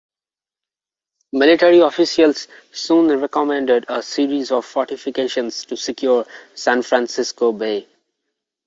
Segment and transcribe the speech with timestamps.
[1.31, 7.87] Military officials soon recommended a series of fortifications to secure San Francisco Bay.